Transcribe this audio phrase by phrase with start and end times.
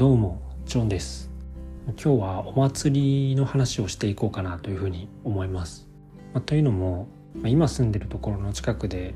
[0.00, 1.30] どうもジョンです。
[1.88, 5.90] 今日はお祭りの話をしていこうかなというふうに思います、
[6.32, 9.12] まあ、というのも、ま、今住んでるところの近くで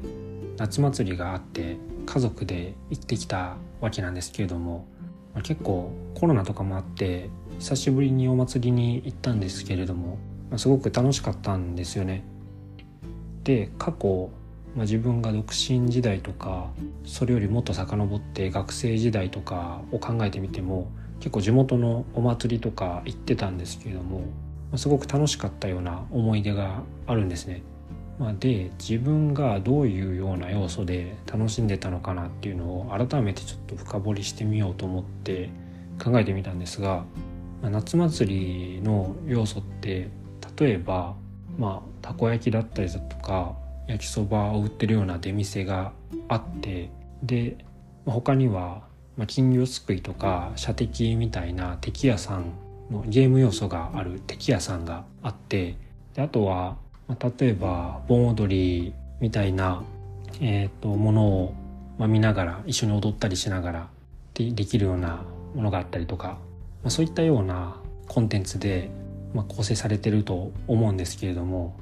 [0.59, 4.87] 夏祭りがあって家族で行ってきたわけなんですけれども、
[5.33, 7.31] まあ、結構コロナとかもあって
[7.61, 10.19] 久しぶりにお祭りに行ったんですけれども、
[10.51, 12.25] ま、すごく楽しかったんですよね。
[13.43, 14.29] で過去
[14.75, 16.71] まあ、自分が独身時代とか
[17.05, 24.27] それよりもっと遡って学生時代とかを考えてみても結構地元のお祭りとか行ってたんですけれども、ま
[24.75, 27.63] あ、すごく楽しかったような思い出があるんですね。
[28.19, 35.51] まあ、で自分がどういうような要素で楽しんでたのかなっていうのを改めてちょっと深掘りしてみようと思って
[36.03, 37.05] 考えてみたんですが、
[37.61, 40.11] まあ、夏祭りの要素って
[40.57, 41.17] 例えば
[41.59, 43.57] まあたこ焼きだったりだとか
[43.87, 45.93] 焼きそばを売ってるような出店が
[46.29, 46.91] あって
[47.23, 47.57] で
[48.07, 48.83] 他には
[49.27, 52.53] 金魚すくいとか射的みたいな敵屋さん
[52.91, 55.77] のゲーム要素がある敵屋さんがあって
[56.15, 56.77] であとは
[57.09, 59.85] 例えば盆踊りみたいな、
[60.41, 61.55] えーと、ものを、
[61.99, 63.89] ま見ながら一緒に踊ったりしながら
[64.35, 65.23] でできるような
[65.55, 66.39] ものがあったりとか、
[66.83, 67.77] まあ、そういったような
[68.09, 68.91] コンテンツで、
[69.33, 71.77] まあ、構成されてると思うんですけれども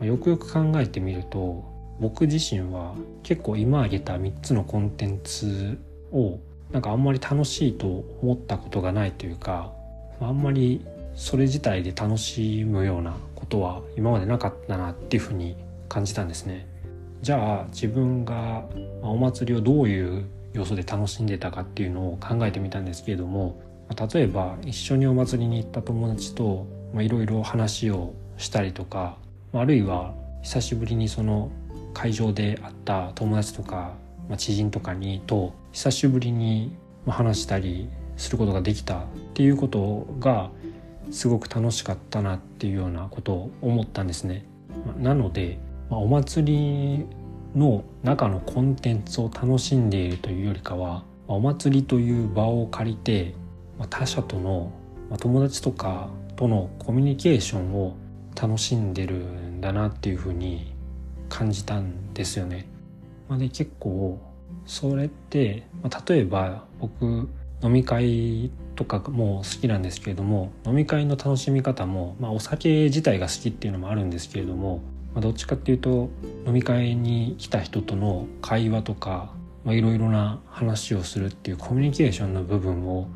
[0.00, 1.64] よくよく考えてみると
[2.00, 5.78] 僕自身は結構今挙げた3つのコンテンツ
[6.12, 6.38] を
[6.70, 9.72] なんかあんまり楽しいと思ったことがないというか
[10.20, 15.56] あんまりそれ自体で楽しむようなことは今までなかったなっていうふうに
[15.88, 16.66] 感じたんですね。
[17.22, 18.64] じゃあ自分が
[19.02, 23.60] お祭りをどういう要素で楽しんでたかっていうのを考えてみたんですけれども
[24.12, 29.16] 例えば一緒にお祭りに行った友達といろいろ話をしたりとか
[29.52, 31.50] あるいは久しぶりにその
[31.94, 33.94] 会場で会った友達とか、
[34.28, 40.50] まあ、知人とかにと久しぶりに話したりすることができたっていうことが
[41.10, 44.44] すごく楽しかったなっていうようなことを思ったんですね。
[44.98, 45.58] なので、
[45.90, 47.06] お祭り
[47.56, 53.34] の中のコンテンツを楽しんでいるというよりかはお祭りという場を借りて
[53.88, 54.72] 他者との
[55.18, 57.96] 友達とかとのコミュニケーションを
[58.40, 60.72] 楽しんでるんだなっていうふうに
[61.28, 62.68] 感じたんですよね。
[63.28, 64.20] まあ、で結構
[64.64, 67.28] それって、まあ、例えば僕
[67.62, 74.82] 飲み会とかも好きなんですけれども飲み会の楽しみ方も、まあ、お酒自体が好きっていうのもあるんですけれども、
[75.14, 76.08] まあ、どっちかっていうと
[76.46, 79.32] 飲み会に来た人との会話とか
[79.66, 83.08] いろいろな話をするっていうコミュニケーションの部分を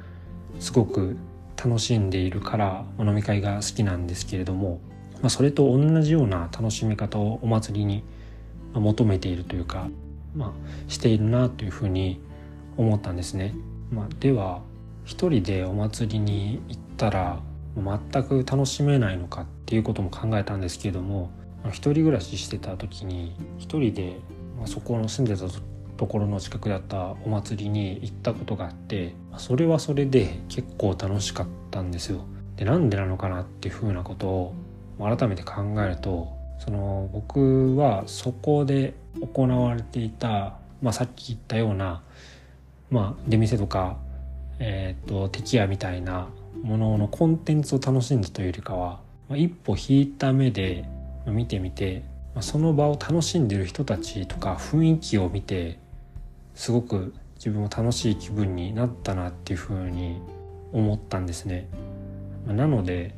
[0.59, 1.16] すごく
[1.56, 4.81] 楽しんでいるから、ま、飲み会が好きなんですけれども
[5.22, 8.05] まあ、それと同じような楽しみ方をお祭りに
[8.75, 9.88] 求めているというか、
[10.34, 10.53] まあ、
[10.91, 12.21] しているなというふうに
[12.77, 13.55] 思ったんですね。
[13.91, 14.62] まあ、では
[15.05, 17.41] 一人でお祭りに行ったら
[17.77, 21.31] 全く楽しめないのかっていうことも考えたんですけれども
[21.69, 24.16] 一人暮らししてた時に一人で
[24.66, 25.47] そこの住んでた
[25.97, 32.25] ところの近くだったお祭りに行ったことがあってそれはそれで結構楽しかったんですよ。
[32.56, 34.54] でなんでなのかなっていうふうなことを
[34.98, 42.03] 改めて考えるとその僕はそこで行われていた、まあ、さっき言ったような、
[42.91, 43.98] まあ、出店とか、
[44.60, 46.28] えーと、敵屋みたいな
[46.62, 50.84] もののコンテンツを楽しんだというよりかは、まあ、一歩引いた目で
[51.26, 52.04] 見てみて、
[52.34, 55.78] まあ、その場を楽しんでる人たちとか雰囲気を見て
[56.54, 60.20] すごく自分も楽しい気分になったなっていうふうに
[60.72, 61.69] 思ったんですね。
[62.47, 63.16] なので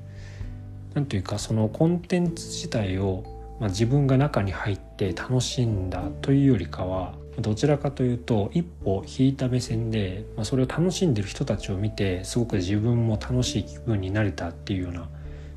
[0.95, 3.25] 何というかそのコンテンツ自体を、
[3.61, 15.09] まあ、自分が中に入って楽しんだというよりかはどちらかというと一歩引いた目線で、まあ、それを楽しんでる人たちを見てすごく自分も楽しい気分になれたっていうような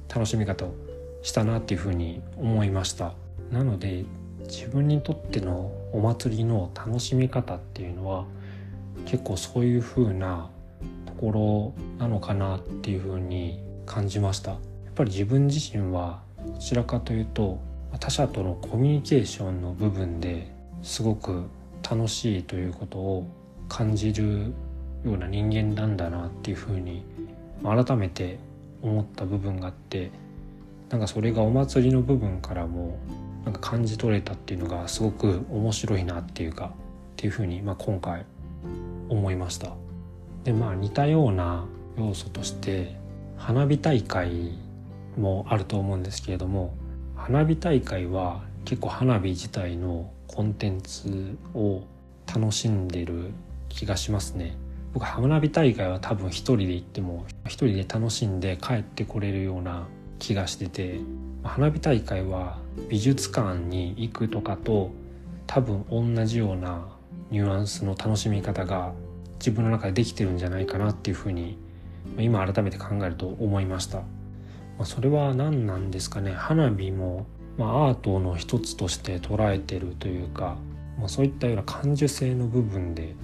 [0.09, 0.73] 楽しみ方を
[1.21, 3.13] したなっていうふうに思いました。
[3.51, 4.05] なので
[4.47, 8.25] 自分にとってのお祭りの楽しみ方っていうのは
[9.05, 10.49] 結構そういう風な
[11.05, 14.57] ところなのかなっていう風に感じました。
[14.97, 17.59] ぱり自分自身はどちらかというと
[17.99, 20.51] 他者とのコミュニケーションの部分で
[20.81, 21.45] すごく
[21.89, 23.27] 楽しいということを
[23.69, 24.53] 感じる
[25.05, 27.05] ような人間なんだなっていうふうに
[27.63, 28.39] 改めて
[28.81, 30.11] 思った部分があって
[30.89, 32.97] なんかそれがお祭りの部分からも
[33.45, 36.69] なんか感じ取れたっていうのがすごく面白いなっていうかっ
[37.15, 38.25] ていうふうにまあ今回
[39.09, 39.73] 思いました。
[40.43, 41.65] でまあ似たような
[41.97, 42.95] 要素として
[43.37, 44.57] 花火大会
[45.17, 46.73] もあると思うんですけれども
[47.15, 51.83] 花火大会は結構花火自体のコンテンツを
[52.27, 53.31] 楽しんでる
[53.69, 54.57] 気がしますね
[54.93, 59.87] 僕花火大会は多分一人で行っても一人で楽しんで帰ってこれるような
[60.19, 60.99] 気がしてて
[61.43, 62.59] 花火大会は
[62.89, 64.91] 美術館に行くとかと
[65.45, 66.85] 多分同じような
[67.31, 68.93] ニュアンスの楽しみ方が
[69.39, 71.57] 自分の中でできてるんじゃないかなっていうふうに
[72.17, 74.01] 今改めて考えると思いました。
[74.77, 76.31] まあ、それは何なんですかね。
[76.31, 77.25] 花火も、
[77.57, 80.57] まあ、アートの一つとして捉えてるというか、
[80.99, 83.15] まあ、そういったような感受性の部分で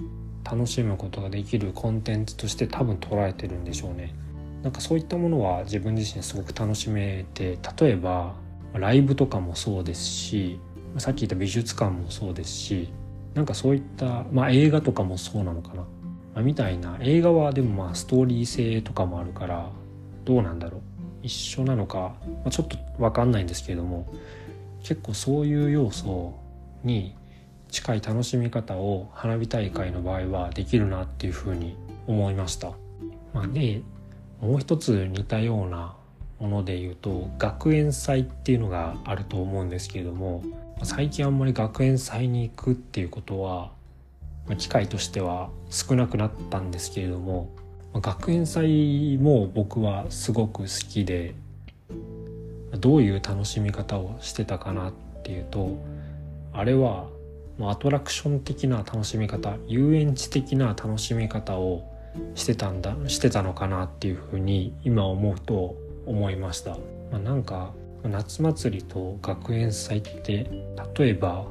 [0.43, 4.13] 楽しむことができるコンテンツとして多分捉えてるんでしょうね。
[4.63, 8.33] なんかそういったものは自分自身すごく楽しめて例えば
[8.73, 10.57] ライブとかもそうですし
[10.97, 12.89] さっき言った美術館もそうですし
[13.33, 15.87] なんかそういった、まあ、映画とかもそうなのかな、ま
[16.35, 16.97] あ、みたいな。
[17.01, 19.69] 映画はでもまあストーリー性とかもあるから
[20.23, 20.81] どうなんだろう。
[21.23, 24.05] 一緒なのか、まあ、ちょっと分かんないんですけれども
[24.83, 26.33] 結構そういう要素
[26.83, 27.15] に
[27.69, 31.75] 近い楽しみ方を花火大会の場合はできるなっていうふうに
[32.05, 32.73] 思いました。
[33.33, 33.81] まあ、で
[34.41, 35.95] もう一つ似たような
[36.39, 40.43] もので言うと学園祭っていうのがあると思うんですけれども
[40.83, 43.71] 最近あんまり学園祭に行くっていうことは
[44.57, 47.49] 機会としては少なくなったんですけれども
[47.93, 51.35] 学園祭も僕はすごく好きで
[52.79, 54.93] どういう楽しみ方をしてたかなっ
[55.23, 55.77] ていうと
[56.51, 57.07] あれは
[57.61, 61.87] アトラクション的な楽しみ方遊園地的な楽しみ方を
[62.35, 65.75] してたんだしてたのかなっていうふうに今思うと
[66.05, 66.71] 思いました。
[67.11, 67.73] まあ、なんか
[68.03, 70.45] 夏祭りと学園祭って
[70.97, 71.45] 例えば、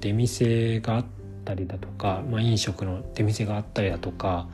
[0.00, 1.04] 出店があっ
[1.44, 4.46] たりだとか、まあ、飲食の出店があったりだとか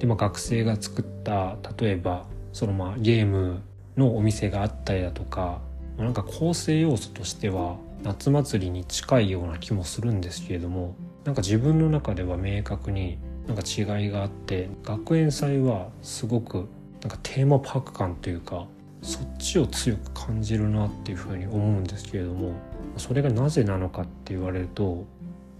[0.00, 3.62] で、まあ、学生が作った例えばそのまあゲーム
[3.96, 5.60] のお店があったりだとか、
[5.98, 16.68] なんか構成要素としては夏祭りに近いような気もするんですけれどもなんか自分の中では明確になんか違いがあって学園祭はすごく
[17.02, 18.66] なんかテーマパーク感というか
[19.02, 22.54] そっちを強く感じるなっていうふうに思うんですけれども
[22.96, 25.04] それがなぜなのかって言われると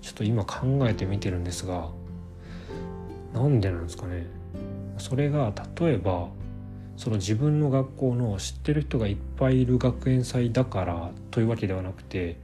[0.00, 1.90] ちょっと今考えてみてるんですが
[3.32, 4.26] なんでなんですかね。
[4.98, 6.28] それが例えば
[6.96, 12.38] その自分の学校の知ってる人がいっぱいいる学園祭だからというわけではなくて、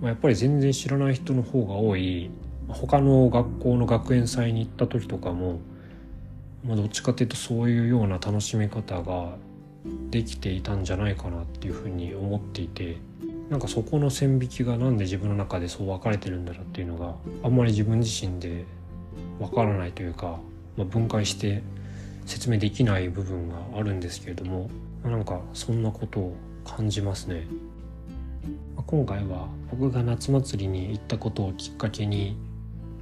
[0.00, 2.30] まあ、やっぱり全然知らない人の方が多い
[2.68, 5.58] 他の学校の学園祭に行った時とかも、
[6.64, 9.36] まあ、どっちかっていうとそういうような楽しみ方が
[10.10, 12.98] できていたんじゃないかなっていうふうに思っていて
[13.50, 18.64] なんかそこの線引きが何で自分の中でそう分かれてるんだろうっていうのがあんまり自分自身で
[19.40, 20.38] わからないというか、
[20.76, 21.62] まあ、分解して
[22.26, 24.70] 説明できない部分があるんですけれども、
[25.02, 27.46] まあ、なんかそんなことを感じますね。
[28.86, 32.36] 今回は僕が夏祭りに行ったことをきっかけに、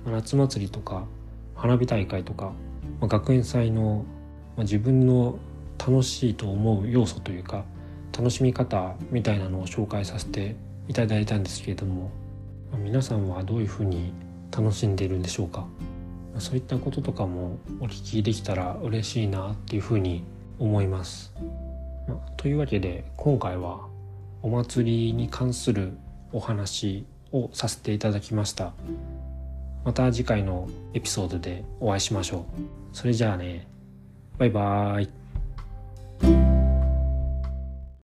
[0.04, 1.06] ま、夏祭りとか
[1.54, 2.52] 花火大会とか、
[3.00, 4.04] ま、学園祭の、
[4.56, 5.38] ま、自分の
[5.78, 7.64] 楽しいと思う要素というか
[8.16, 10.54] 楽しみ方みたいなのを紹介させて
[10.88, 12.10] いただいたんですけれども、
[12.70, 14.12] ま、皆さんはどういうふうに
[14.56, 15.66] 楽しんでいるんでしょうか？
[16.38, 20.24] そういったこととかもお聞きできたら嬉しいなっていうふうに
[20.58, 21.32] 思います。
[22.36, 23.86] というわけで今回は
[24.42, 25.92] お祭りに関する
[26.32, 28.72] お話をさせていただきました。
[29.84, 32.44] また次回のエピソードでお会いしましょう。
[32.92, 33.66] それじゃあね、
[34.38, 35.21] バイバーイ。